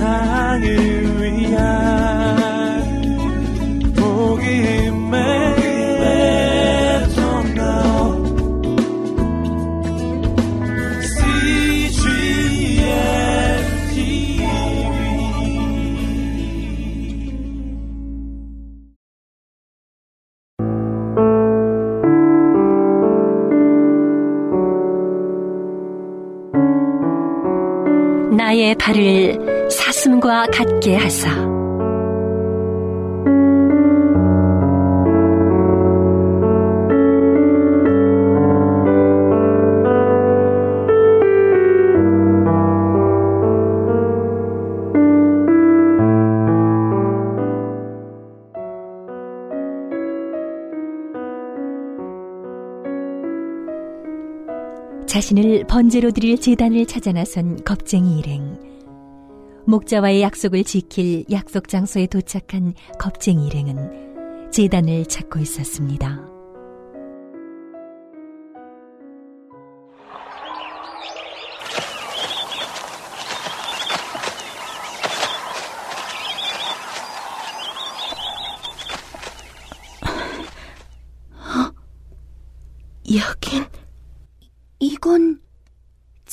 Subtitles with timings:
[0.00, 0.89] 세상을
[28.40, 31.59] 나의 발을 사슴과 같게 하사
[55.30, 58.58] 자신을 번제로 드릴 재단을 찾아 나선 겁쟁이 일행.
[59.66, 66.39] 목자와의 약속을 지킬 약속 장소에 도착한 겁쟁이 일행은 재단을 찾고 있었습니다.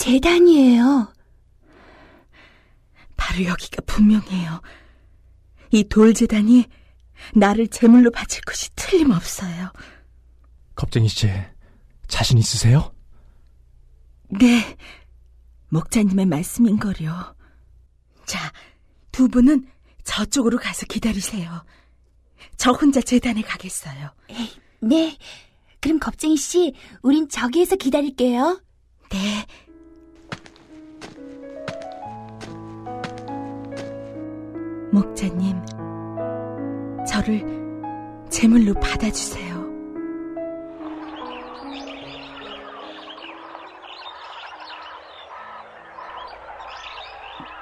[0.08, 1.14] 재단이에요.
[3.18, 4.62] 바로 여기가 분명해요.
[5.72, 6.66] 이 돌재단이
[7.34, 9.74] 나를 제물로 바칠 것이 틀림없어요.
[10.76, 11.28] 겁쟁이 씨,
[12.08, 12.94] 자신 있으세요?
[14.30, 14.78] 네,
[15.70, 17.36] 목자님의 말씀인거려.
[18.26, 18.54] 자,
[19.12, 19.68] 두 분은
[20.06, 21.66] 저쪽으로 가서 기다리세요.
[22.56, 24.14] 저 혼자 재단에 가겠어요.
[24.80, 25.18] 네,
[25.82, 28.62] 그럼 겁쟁이 씨, 우린 저기에서 기다릴게요.
[29.10, 29.46] 네.
[34.92, 35.62] 목자님,
[37.06, 37.44] 저를
[38.30, 39.56] 제물로 받아주세요.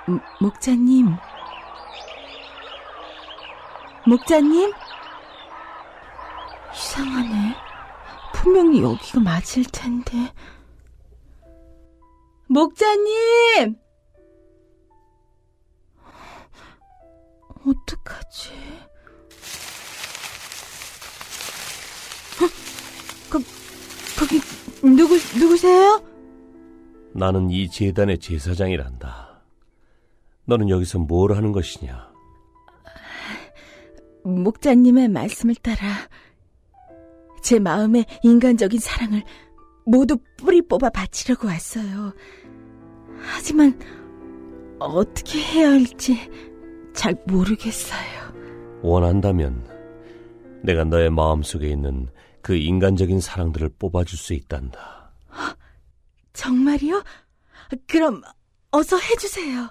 [0.08, 1.16] 음, 목자님,
[4.08, 4.72] 목자님?
[6.72, 7.56] 이상하네.
[8.34, 10.32] 분명히 여기가 맞을 텐데.
[12.48, 13.85] 목자님!
[17.66, 18.52] 어떡하지?
[22.42, 23.30] 어?
[23.32, 23.40] 거,
[24.20, 24.40] 거기,
[24.82, 26.04] 누구, 누구세요?
[27.14, 29.42] 나는 이 재단의 제사장이란다.
[30.46, 32.14] 너는 여기서 뭘 하는 것이냐?
[34.24, 35.78] 목자님의 말씀을 따라
[37.42, 39.24] 제 마음의 인간적인 사랑을
[39.86, 42.14] 모두 뿌리 뽑아 바치려고 왔어요.
[43.20, 43.80] 하지만
[44.80, 46.18] 어떻게 해야 할지
[46.96, 48.34] 잘 모르겠어요.
[48.82, 49.68] 원한다면
[50.64, 52.08] 내가 너의 마음속에 있는
[52.42, 55.12] 그 인간적인 사랑들을 뽑아줄 수 있단다.
[56.34, 57.04] 정말이요?
[57.88, 58.22] 그럼
[58.72, 59.70] 어서 해주세요.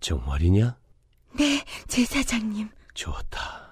[0.00, 0.76] 정말이냐?
[1.38, 2.68] 네, 제사장님.
[2.94, 3.68] 좋다.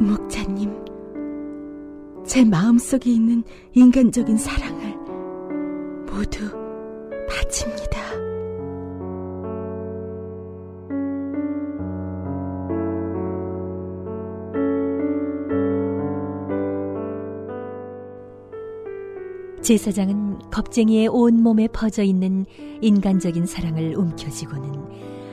[0.00, 0.71] 목자님,
[2.32, 3.44] 제 마음속에 있는
[3.74, 4.96] 인간적인 사랑을
[6.06, 6.50] 모두
[7.28, 8.00] 바칩니다.
[19.60, 22.46] 제사장은 겁쟁이의 온 몸에 퍼져 있는
[22.80, 24.72] 인간적인 사랑을 움켜쥐고는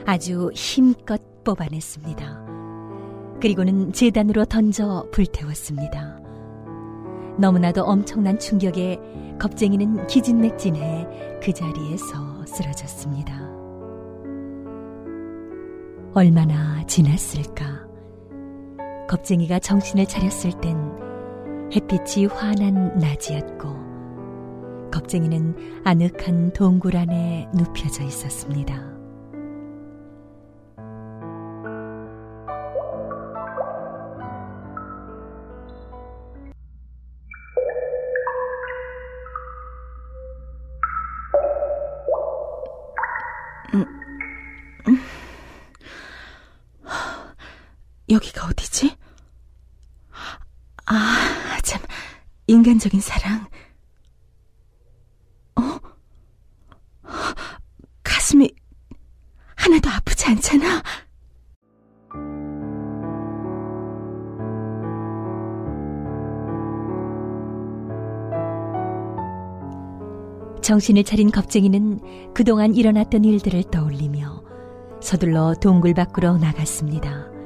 [0.06, 3.38] 아주 힘껏 뽑아냈습니다.
[3.40, 6.29] 그리고는 재단으로 던져 불태웠습니다.
[7.38, 9.00] 너무나도 엄청난 충격에
[9.40, 13.50] 겁쟁이는 기진맥진해 그 자리에서 쓰러졌습니다.
[16.14, 17.88] 얼마나 지났을까?
[19.08, 20.78] 겁쟁이가 정신을 차렸을 땐
[21.74, 23.90] 햇빛이 환한 낮이었고
[24.92, 25.56] 겁쟁이는
[25.86, 28.99] 아늑한 동굴 안에 눕혀져 있었습니다.
[48.10, 48.96] 여기가 어디지?
[50.86, 51.82] 아, 참,
[52.48, 53.48] 인간적인 사랑.
[55.56, 55.80] 어?
[58.04, 58.52] 가슴이
[59.56, 60.82] 하나도 아프지 않잖아?
[70.62, 74.44] 정신을 차린 겁쟁이는 그동안 일어났던 일들을 떠올리며
[75.02, 77.39] 서둘러 동굴 밖으로 나갔습니다.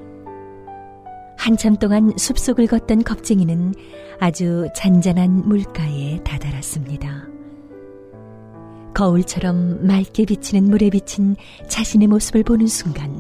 [1.44, 3.75] 한참 동안 숲속을 걷던 겁쟁이는
[4.18, 7.28] 아주 잔잔한 물가에 다다랐습니다.
[8.94, 11.36] 거울처럼 맑게 비치는 물에 비친
[11.68, 13.19] 자신의 모습을 보는 순간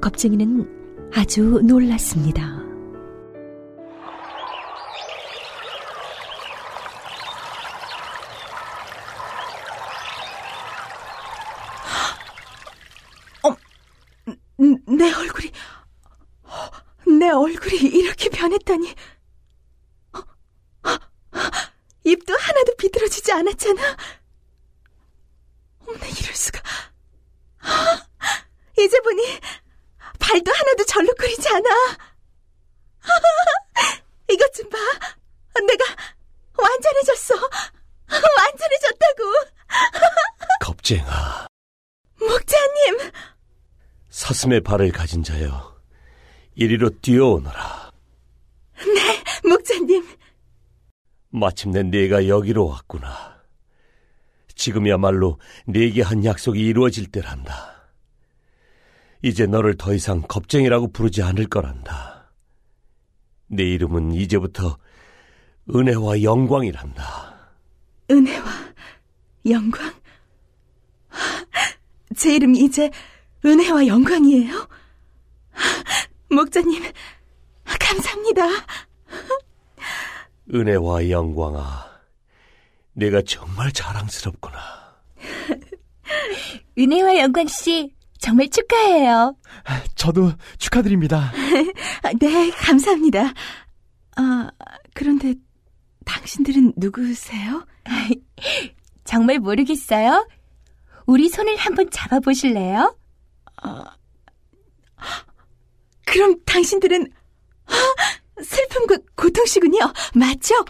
[0.00, 2.62] 겁쟁이는 아주 놀랐습니다.
[14.58, 15.50] 음, 내 얼굴이,
[17.18, 17.72] 내 얼굴
[18.22, 18.94] 이 이렇게 변했다니.
[22.04, 23.96] 입도 하나도 비뚤어지지 않았잖아.
[25.80, 26.60] 어머나, 이럴 수가.
[28.78, 29.40] 이제 보니,
[30.20, 31.68] 발도 하나도 절룩거리지 않아.
[34.30, 34.78] 이것 좀 봐.
[35.66, 35.84] 내가
[36.56, 37.34] 완전해졌어.
[38.08, 39.22] 완전해졌다고.
[40.60, 41.46] 겁쟁아,
[42.20, 43.10] 목자님.
[44.10, 45.80] 사슴의 발을 가진 자여,
[46.54, 47.91] 이리로 뛰어오너라.
[48.86, 50.06] 네, 목자님.
[51.30, 53.42] 마침내 네가 여기로 왔구나.
[54.54, 57.72] 지금이야말로 네게 한 약속이 이루어질 때란다.
[59.22, 62.32] 이제 너를 더 이상 겁쟁이라고 부르지 않을 거란다.
[63.46, 64.78] 네 이름은 이제부터
[65.74, 67.52] 은혜와 영광이란다.
[68.10, 68.46] 은혜와
[69.50, 69.92] 영광.
[72.16, 72.90] 제 이름이 이제
[73.44, 74.68] 은혜와 영광이에요.
[76.30, 76.82] 목자님,
[77.64, 78.42] 감사합니다.
[80.52, 81.90] 은혜와 영광아,
[82.94, 84.58] 내가 정말 자랑스럽구나.
[86.78, 89.36] 은혜와 영광 씨, 정말 축하해요.
[89.94, 91.32] 저도 축하드립니다.
[92.20, 93.32] 네, 감사합니다.
[94.16, 94.50] 아,
[94.94, 95.34] 그런데
[96.04, 97.66] 당신들은 누구세요?
[99.04, 100.26] 정말 모르겠어요?
[101.06, 102.96] 우리 손을 한번 잡아보실래요?
[106.04, 107.21] 그럼 당신들은 아,
[108.42, 109.78] 슬픔과 고통시군요.
[110.14, 110.64] 맞죠?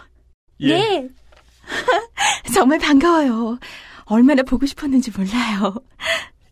[0.61, 0.77] 예.
[0.77, 1.09] 네.
[2.53, 3.57] 정말 반가워요.
[4.05, 5.75] 얼마나 보고 싶었는지 몰라요.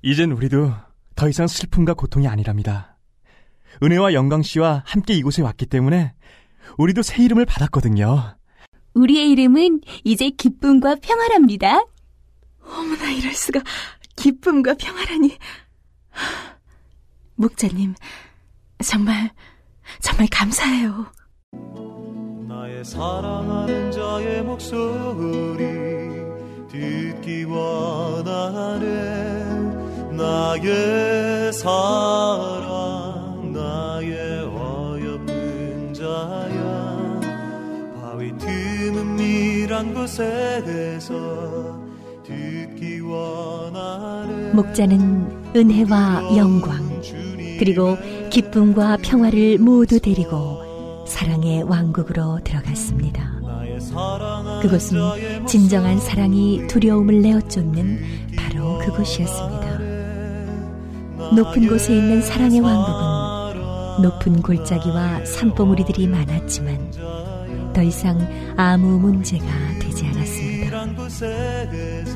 [0.01, 0.73] 이젠 우리도
[1.15, 2.97] 더 이상 슬픔과 고통이 아니랍니다.
[3.83, 6.13] 은혜와 영광 씨와 함께 이곳에 왔기 때문에
[6.77, 8.37] 우리도 새 이름을 받았거든요.
[8.93, 11.85] 우리의 이름은 이제 기쁨과 평화랍니다.
[12.63, 13.61] 어머나 이럴 수가
[14.15, 15.37] 기쁨과 평화라니.
[17.35, 17.95] 목자님,
[18.83, 19.31] 정말
[19.99, 21.05] 정말 감사해요.
[22.47, 25.61] 나의 사랑하는 자의 목소리
[26.71, 28.85] 듣기 원하네
[30.11, 34.15] 나의 사랑 나의
[34.45, 37.19] 어여쁜 자야
[38.01, 41.79] 바위 틈은 밀한 곳에서
[42.23, 47.01] 듣기 원하네 목자는 은혜와 영광
[47.59, 47.97] 그리고
[48.31, 53.29] 기쁨과 평화를 모두 데리고 사랑의 왕국으로 들어갔습니다.
[54.61, 57.99] 그곳은 진정한 사랑이 두려움을 내어쫓는
[58.37, 59.79] 바로 그곳이었습니다.
[61.35, 68.17] 높은 곳에 있는 사랑의 왕국은 높은 골짜기와 산봉우리들이 많았지만 더 이상
[68.55, 69.45] 아무 문제가
[69.79, 70.85] 되지 않았습니다.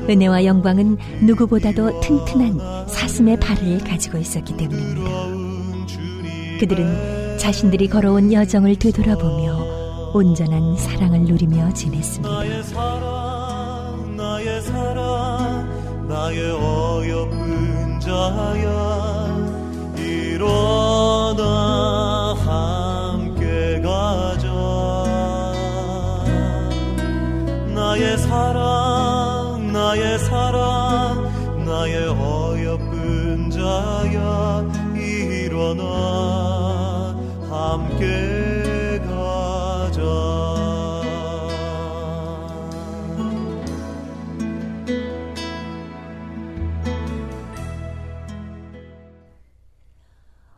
[0.08, 0.96] 은혜와 영광은
[1.26, 5.35] 누구보다도 튼튼한 사슴의 발을 가지고 있었기 때문입니다.
[6.58, 12.28] 그들은 자신들이 걸어온 여정을 되돌아보며 온전한 사랑을 누리며 지냈습니다.
[12.28, 18.85] 나의 사랑 나의 사랑 나의 어여쁜 자야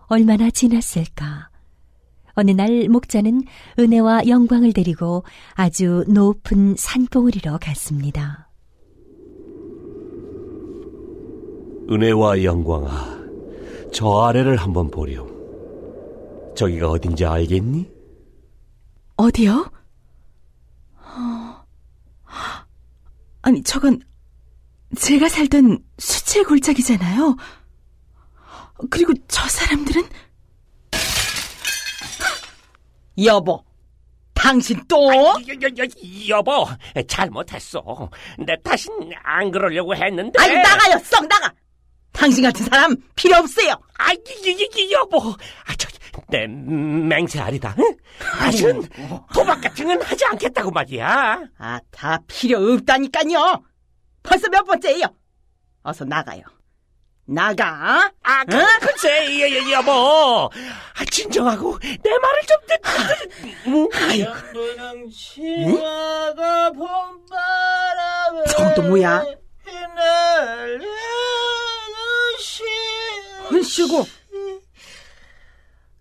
[0.09, 1.51] 얼마나 지났을까?
[2.35, 3.43] 어느 날 목자는
[3.79, 5.25] 은혜와 영광을 데리고
[5.55, 8.49] 아주 높은 산봉우리로 갔습니다.
[11.91, 13.19] 은혜와 영광아,
[13.93, 15.27] 저 아래를 한번 보렴.
[16.55, 17.91] 저기가 어딘지 알겠니?
[19.17, 19.71] 어디요?
[21.01, 21.65] 어,
[23.43, 24.01] 아니, 저건
[24.97, 27.37] 제가 살던 수채 골짜기잖아요.
[28.91, 30.03] 그리고 저 사람들은
[33.25, 33.65] 여보,
[34.35, 35.09] 당신 또?
[35.13, 36.67] 여, 여, 여, 여보,
[37.09, 38.11] 잘못했어.
[38.39, 38.93] 내 다신
[39.23, 40.39] 안 그러려고 했는데.
[40.41, 41.53] 아이 나가요, 썩 나가.
[42.13, 43.73] 당신 같은 사람 필요 없어요.
[43.99, 44.13] 아,
[44.93, 45.31] 여보.
[45.31, 45.89] 아, 저,
[46.29, 47.77] 내 맹세하리다.
[47.79, 47.97] 응?
[48.19, 48.83] 다신
[49.33, 51.43] 도박 같은 건 하지 않겠다고 말이야.
[51.59, 53.63] 아, 다 필요 없다니까요.
[54.23, 55.07] 벌써 몇 번째예요.
[55.83, 56.43] 어서 나가요.
[57.31, 58.11] 나가.
[58.23, 60.51] 아, 그, 글쎄, 여, 여, 여보.
[60.95, 62.81] 아, 진정하고 내 말을 좀 듣,
[63.93, 64.31] 듣, 아이고.
[64.31, 69.25] 연도는 치마가 봄바람에 저건 또 뭐야?
[73.49, 74.07] 훈쉬고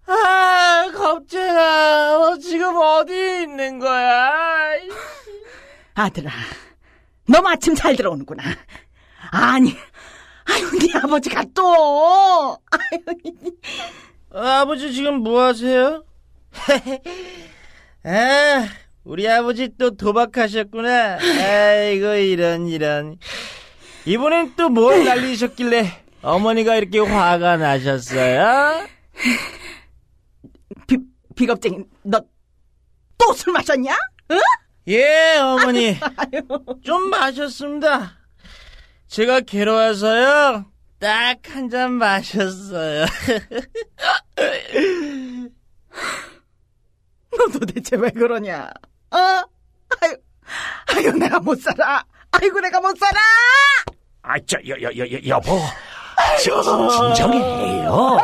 [0.10, 4.32] 아, 겁쟁아, 너 지금 어디 있는 거야?
[5.94, 6.32] 아들아,
[7.28, 8.44] 너 마침 잘 들어오는구나.
[9.32, 9.76] 아니,
[10.50, 12.58] 아유, 네 아버지가 또.
[12.72, 13.00] 아유,
[14.32, 16.04] 아버지 지금 뭐 하세요?
[18.04, 18.68] 아,
[19.04, 21.18] 우리 아버지 또 도박하셨구나.
[21.20, 23.18] 아이고, 이런, 이런.
[24.06, 28.88] 이번엔 또 뭘 날리셨길래 어머니가 이렇게 화가 나셨어요?
[30.88, 30.98] 비,
[31.36, 32.22] 비겁쟁이, 너
[33.18, 33.98] 또 술 마셨냐?
[34.32, 34.38] 응?
[34.88, 35.98] 예, 어머니.
[36.84, 38.16] 좀 마셨습니다.
[39.08, 40.66] 제가 괴로워서요.
[41.00, 43.06] 딱 한 잔 마셨어요.
[47.38, 48.70] 너 도대체 왜 그러냐?
[49.12, 49.18] 어?
[49.18, 50.18] 아유,
[50.88, 52.04] 아유, 내가 못 살아.
[52.32, 53.20] 아이고, 내가 못 살아!
[54.24, 55.60] 아, 저, 여, 여, 여, 여, 여보.
[56.44, 58.18] 저, 진정해요.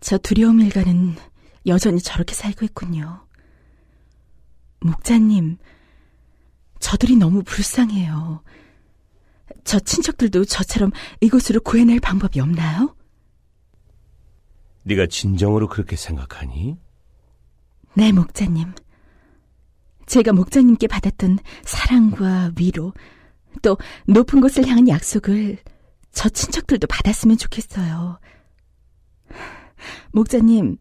[0.00, 1.16] 저 두려움 일가는
[1.66, 3.26] 여전히 저렇게 살고 있군요.
[4.80, 5.58] 목자님,
[6.80, 8.42] 저들이 너무 불쌍해요.
[9.64, 12.94] 저 친척들도 저처럼 이곳으로 구해낼 방법이 없나요?
[14.84, 16.78] 네가 진정으로 그렇게 생각하니?
[17.94, 18.74] 네, 목자님.
[20.06, 22.94] 제가 목자님께 받았던 사랑과 위로,
[23.60, 25.58] 또 높은 곳을 향한 약속을
[26.12, 28.18] 저 친척들도 받았으면 좋겠어요.
[30.12, 30.78] 목자님,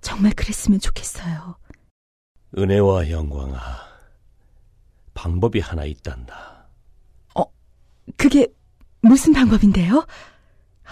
[0.00, 1.56] 정말 그랬으면 좋겠어요.
[2.56, 3.58] 은혜와 영광아,
[5.14, 6.66] 방법이 하나 있단다.
[8.16, 8.46] 그게
[9.00, 10.04] 무슨 방법인데요?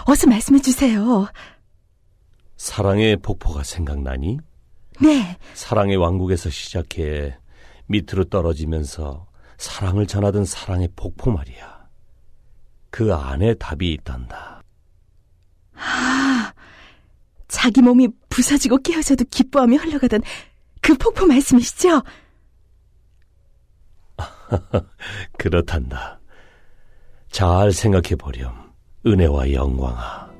[0.06, 1.26] 어서 말씀해 주세요.
[2.56, 4.38] 사랑의 폭포가 생각나니?
[5.02, 7.36] 네, 사랑의 왕국에서 시작해
[7.86, 9.26] 밑으로 떨어지면서
[9.58, 11.88] 사랑을 전하던 사랑의 폭포 말이야.
[12.90, 14.62] 그 안에 답이 있단다.
[17.48, 20.22] 자기 몸이 부서지고 깨어져도 기뻐하며 흘러가던
[20.90, 22.02] 그 폭포 말씀이시죠?
[25.38, 26.18] 그렇단다.
[27.30, 28.52] 잘 생각해 보렴.
[29.06, 30.30] 은혜와 영광아.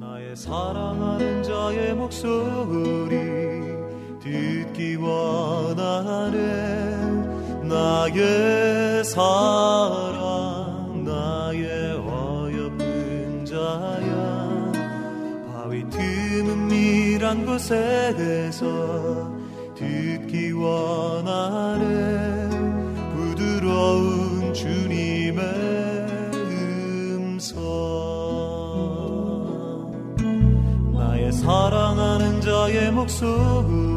[0.00, 3.16] 나의 사랑하는 자의 목소리
[4.22, 6.36] 듣기 원하네
[7.68, 10.25] 나의 사랑
[17.56, 19.32] 곳에서
[19.74, 21.84] 듣기 원하네
[23.14, 25.42] 부드러운 주님의
[27.14, 27.56] 음성.
[30.92, 33.95] 나의 사랑하는 자의 목소리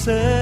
[0.00, 0.39] say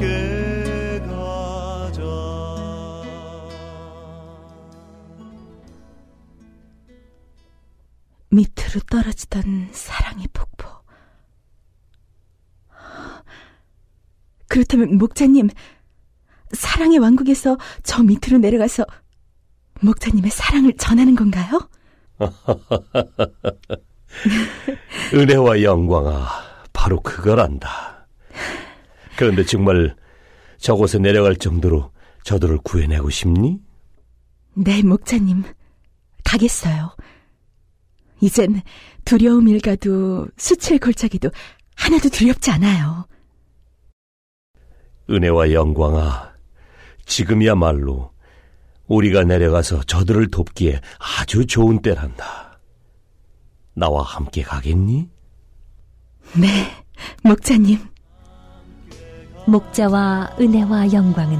[0.00, 2.00] 함께 가자
[8.30, 10.68] 밑으로 떨어지던 사랑의 폭포.
[14.48, 15.50] 그렇다면 목자님,
[16.52, 18.86] 사랑의 왕국에서 저 밑으로 내려가서
[19.82, 21.68] 목자님의 사랑을 전하는 건가요?
[25.14, 26.26] 은혜와 영광아,
[26.72, 27.89] 바로 그거란다.
[29.20, 29.94] 그런데 정말
[30.56, 31.92] 저곳에 내려갈 정도로
[32.24, 33.60] 저들을 구해내고 싶니?
[34.54, 35.44] 네, 목자님.
[36.24, 36.96] 가겠어요.
[38.22, 38.62] 이젠
[39.04, 41.28] 두려움 일가도 수칠 골짜기도
[41.76, 43.06] 하나도 두렵지 않아요.
[45.10, 46.32] 은혜와 영광아,
[47.04, 48.14] 지금이야말로
[48.86, 52.58] 우리가 내려가서 저들을 돕기에 아주 좋은 때란다.
[53.74, 55.10] 나와 함께 가겠니?
[56.40, 56.84] 네,
[57.22, 57.90] 목자님.
[59.46, 61.38] 목자와 은혜와 영광은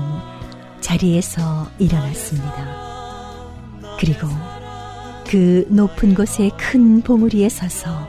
[0.80, 2.80] 자리에서 일어났습니다.
[3.98, 4.26] 그리고
[5.26, 8.08] 그 높은 곳에 큰 봉우리에 서서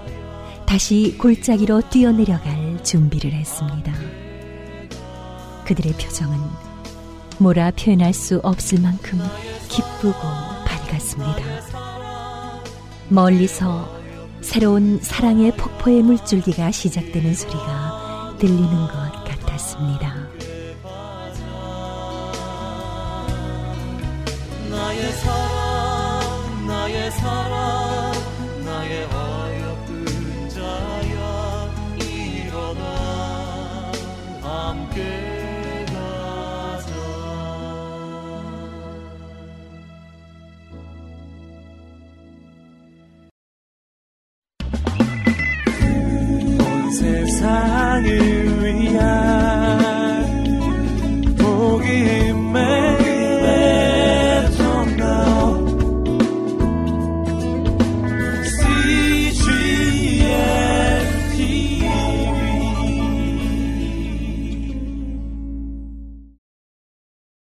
[0.65, 3.93] 다시 골짜기로 뛰어내려갈 준비를 했습니다.
[5.65, 6.39] 그들의 표정은
[7.37, 9.19] 뭐라 표현할 수 없을 만큼
[9.69, 10.13] 기쁘고
[10.65, 11.43] 밝았습니다.
[13.09, 13.89] 멀리서
[14.41, 19.10] 새로운 사랑의 폭포의 물줄기가 시작되는 소리가 들리는 것
[19.61, 20.10] 같았습니다.